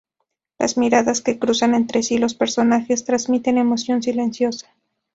Las 0.57 0.77
miradas 0.77 1.21
que 1.21 1.37
cruzan 1.37 1.75
entre 1.75 2.01
sí 2.01 2.17
los 2.17 2.33
personajes 2.33 3.05
transmiten 3.05 3.59
emoción 3.59 4.01
silenciosa. 4.01 4.73